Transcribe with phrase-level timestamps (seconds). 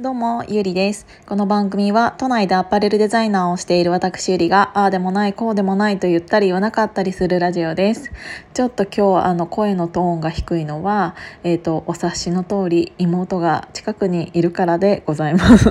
[0.00, 1.08] どうも、ゆりです。
[1.26, 8.12] この番組は都内でアパレルデザイナーをしている私ゆりが、ああでもない、こうでもないと言ったり言わなかったりするラジオです。
[8.54, 15.68] ちょっと今日あの声のトーンが低いのは、えっ、ー、と、お察しの通り妹が近くにいるからでございます。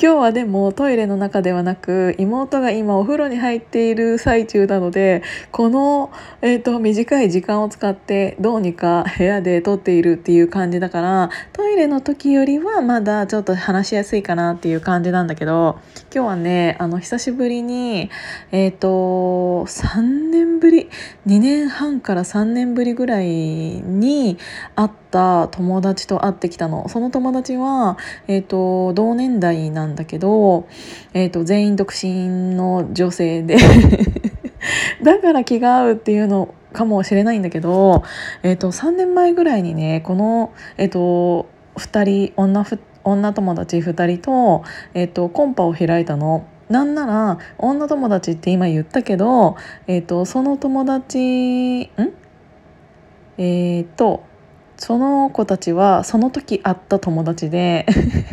[0.00, 15.80] 今日はでもトイレの中ではなく妹が今お風呂に入っている最中なのでこの、えーと、短い時間を使ってどうにか部屋で撮っているっていう感じだからトイレの時よりはまだちょっと話しやすいかなっていう感じなんだけど
[16.14, 18.08] 今日はねあの久しぶりに
[18.52, 20.90] えっ、ー、と3年ぶり
[21.26, 24.38] 2年半から3年ぶりぐらいに
[24.76, 26.88] 会った友達と会ってきたの。
[26.88, 30.68] その友達は、えーと、同年代なんだけど、
[31.14, 33.56] えーと、全員独身の女性で
[35.02, 38.02] だから気が合うっていうのかもしれないんだけど、
[38.42, 41.46] えーと、3年前ぐらいにねこの、えー、と
[41.76, 42.66] 2人女
[43.04, 46.44] 女友達2人と,、えー、とコンパを開いたの。
[46.68, 51.88] なんなら女友達って今言ったけど、えーと、その友達ん？
[53.38, 54.27] えー、と
[54.78, 57.84] その子たちはその時会った友達で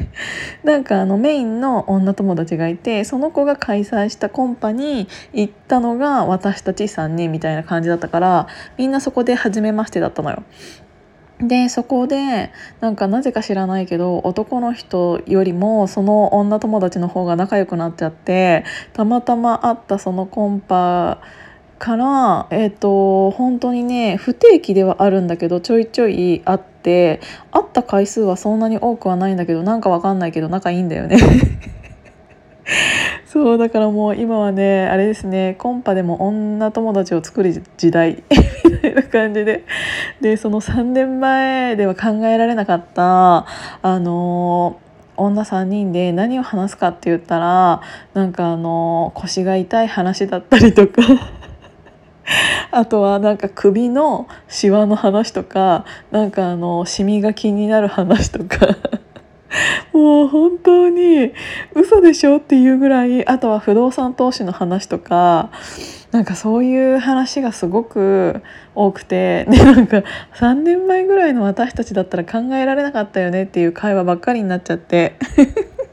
[0.64, 10.44] なんかあのメインの女友達がいてその子が開催したコンパに行ったのが私たち3人みたいな感じだったからみんなそこで初めましてだったのよ。
[11.40, 21.20] でそこでなんかなぜか知らないけど男の人よりもその女友達の方が仲良くなっちゃってたまたま会ったそのコンパ
[21.78, 27.20] からえっ、ー、と本当にね不定期ではあるんだけどちょいちょい会って
[27.52, 31.18] 会った回数はそんなに多くはないんだけどなんかわかんないけど仲いいんだよね。
[33.28, 38.24] そうだからもう今はねあれですねコンパでも女友達を作る時代
[38.64, 39.66] みたいな感じで。
[40.22, 43.46] でその3年前では考えられなかった
[43.82, 44.78] あの
[45.18, 47.82] 女3人で何を話すかって言ったら
[48.14, 51.02] なんかあの腰が痛い話だったりとか。
[52.76, 58.68] あとはなんか首のシワの話とかなんかあのシミが気になる話とか。
[59.94, 61.32] もう本当に
[61.74, 65.50] 嘘でしょっていうぐらいあとは不動産投資の話とか
[66.12, 68.42] なんかそういう話がすごく
[68.74, 70.04] 多くてでなんか
[70.34, 75.16] 3年前ぐらいの私たちだったら考えられなかったよねっていう会話ばっかりになっちゃって。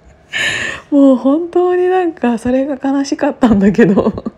[0.91, 4.32] もう本当になんかそれが悲しかったんだけど。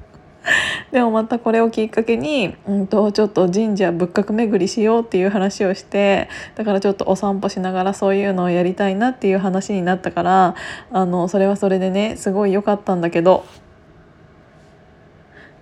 [0.93, 10.55] でもまたこれをきっかけに、うんと、ちょっと神社仏閣巡りしようっていう話をしてだからちょっとお散歩しながらそういうのをやりたいなっていう話になったから
[10.93, 13.45] あのそれはそれでねすごい良かったんだけど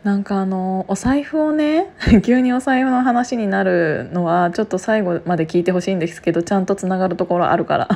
[0.03, 1.93] なんかあのお財布をね
[2.25, 7.89] 急にお財布の話になるのはちょっと最後まで聞いてほしいんですけどちゃんとつながるところあるから。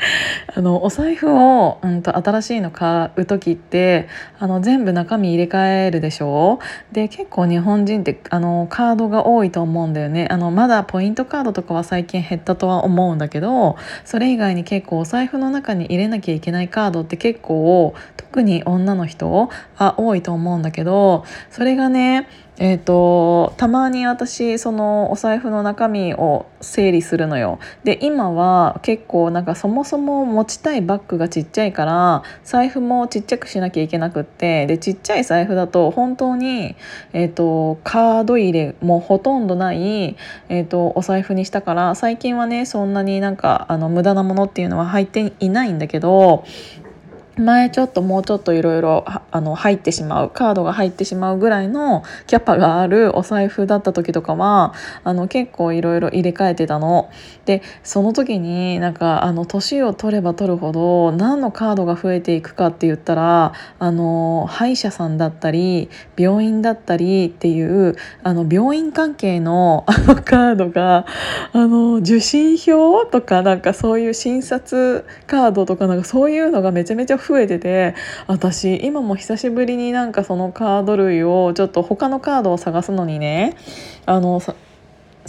[0.54, 6.58] あのお財布を、うんと、新しいの買う時ってあの全部中身入れ替えるでしょ？
[6.92, 10.26] で結構日本人ってあのカードが多いと思うんだよね。
[10.30, 22.26] あのまだポイントカードとかは最近減ったとは思うんだけどそれ以外に結構お財布の中に入れなきゃいけないカードって結構特に女の人は多いと思うんだけどそれがね
[22.62, 27.58] えーと、たまに私そのお財布の中身を整理するのよ。
[27.84, 36.76] で今は結構なんかそもそも持ちたいバッグがちっちゃいから財布もちっちゃくしなきゃいけなくってでちっちゃい財布だと本当に、
[37.14, 40.16] えーと、カード入れもほとんどない、
[40.50, 46.44] えーとお財布にしたから最近はねそんなになんかあの無駄なものっていうのは入っていないんだけど
[47.40, 54.74] 前ちょっともうちょっといろいろ入ってしまうカードが入ってしまうぐらいのキャパがあるお財布だった時とかは
[55.04, 57.10] あの結構いろいろ入れ替えてたの。
[57.46, 71.06] でその時になんかあの年を取れば取るほど何のカードが増えていくかって言ったらあの歯医者さんだったり病院だったりっていうあの病院関係のあのカードが
[71.52, 77.94] あの受診票とかなんかそういう診察カードとかなんかそういうのがめちゃめちゃ増え増えてて
[78.26, 83.56] 私今も久しぶりになんかそのカード類をちょっと他のカードを探すのにね
[84.04, 84.40] あの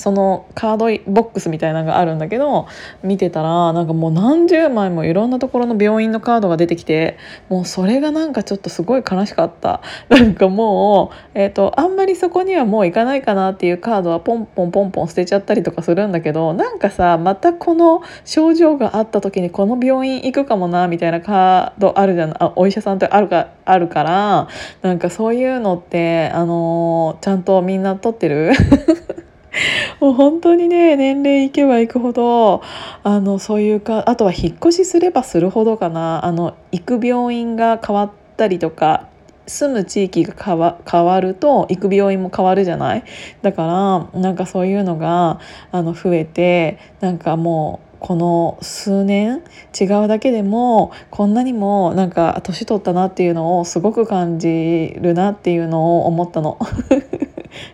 [0.01, 2.67] そのカードボックスみたいなのがあるんだけど
[3.03, 7.19] 見てたらなんかもう何十枚もいろんなところの病院のカードが出てきて
[7.49, 9.81] もうそれがなんかちょっとすごい悲しかった。
[10.09, 22.43] なんかもう、えーと、あんまりそこにはもう行かないかなっていうカードはポンポンポンポン捨てちゃったりとかするんだけどなんかさまたこの症状があった時にこの病院行くかもなみたいなカードあるじゃん。
[22.43, 24.47] あお医者さんってあるかあるから
[24.81, 28.51] なんかそういうのってあのー、ちゃんとみんな取ってる？
[29.99, 32.61] もう本当にね年齢いけばいくほど
[33.03, 36.25] あのそういうかあとは引っ越しすればするほどかな。
[36.25, 39.07] あの行く病院が変わったりとか
[39.47, 43.03] 住む地域が変わ変わると行く病院も変わるじゃない？
[43.41, 45.39] だからなんかそういうのが
[45.71, 49.41] あの増えてなんかもうこの数年
[49.79, 56.57] 違うだけでもこんなにもなんか年取ったなっていうのをすごく感じるなっていうのを思ったの。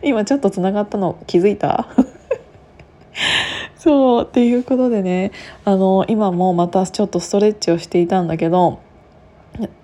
[0.02, 1.88] 今ちょっとつながったの気づいた？
[3.78, 5.32] そうっていうことでね
[5.66, 8.80] あの今もまたちょっとストレッチをしていたんだけど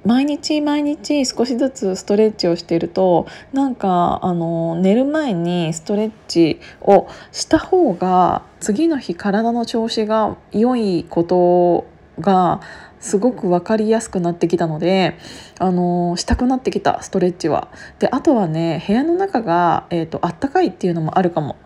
[0.05, 11.85] 毎日毎日少しずつストレッチをしているとなんかあの寝る前にストレッチをした方が次の日体の調子が良いこと
[12.19, 12.61] が
[13.03, 15.17] すごく分かりやすくなってきたので、
[15.59, 17.67] あのしたくなってきたストレッチは。
[17.99, 21.57] であとはね部屋の中が、えーと、あったかいっていうのもあるかも。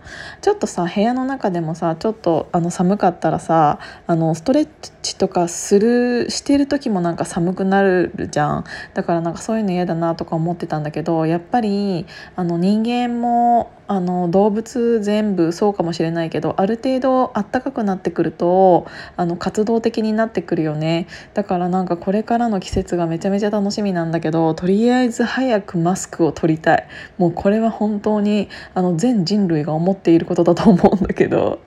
[0.42, 4.70] ちょっとさ部屋の中でもさちょっとあの寒かったらさあのストレッ
[5.04, 8.64] チとかするしてる時もなんか寒くなるじゃん。
[8.96, 18.86] だからなんかそういうの嫌だなとか思ってたんだけどやっぱりあの人間もあの動物全部そうかもしれないけどある程度あったかくなってくると
[19.16, 21.08] あの活動的になってくるよね。
[21.34, 26.88] だからなんかこれからの季節がめちゃめちゃ楽しみなんだけどとりあえず早くマスクを取りたい。
[27.18, 31.60] もうこれは本当にあの全人類が思っていることだと思うんだけど。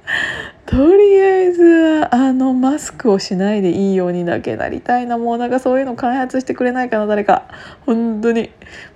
[0.71, 7.49] とりあえずあのマスクをしないでいいようにだけなりたいなもうなんかそういうの開発してくれないかな誰か。
[7.87, 8.51] 本当に。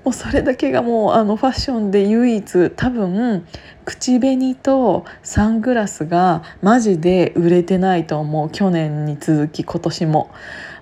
[0.04, 3.44] もうそれだけがもうあのファッションで唯一多分
[3.84, 8.50] 口紅とサングラスがマジで売れてないと思う。
[8.50, 10.30] 去年に続き今年も。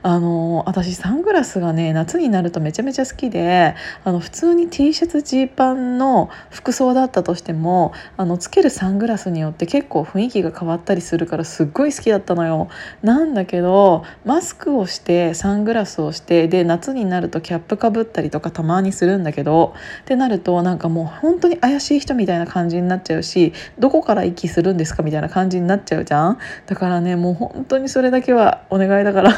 [0.03, 12.69] あの私サングラスがね夏になるとめちゃめちゃ好きであの普通に T シャツジーパンの服装だったとしてもあのつけるサングラスによって結構雰囲気が変わったりするからすっごい好きだったのよ。
[13.03, 29.33] なんだけどマスクをしてサングラスをしてで夏になるとキャップかぶったりとかたまにするんだけどってなるとなんかもう本当に怪しい人みたいな感じになっちゃうしどこから息するんですかみたいな感じになっちゃうじゃんだからねもう本当にそれだけはお願いだから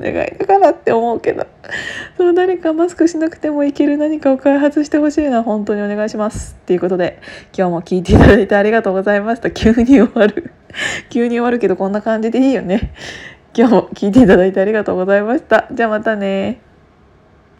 [0.00, 1.46] 願いだからって思うけど
[2.16, 7.20] そう誰かマスクしなくてもいける何かを開発してほしいな本当にお願いしますっていうことで
[7.56, 9.50] 今日も聞いていただいてありがとうございました。
[9.50, 10.52] 急に終わる。
[11.08, 12.92] 急に終わるけどこんな感じでいいよね。
[13.54, 15.68] 今日も聞いていただいてありがとうございました。
[15.72, 16.69] じゃあまたね。